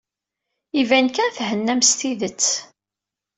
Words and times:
Iban 0.81 1.07
kan 1.15 1.31
thennam 1.37 1.81
s 1.89 1.91
tidet. 1.99 2.45